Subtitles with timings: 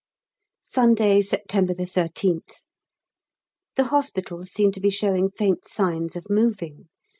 [0.63, 2.63] Sunday, September 13th.
[3.75, 6.89] The hospitals seem to be showing faint signs of moving.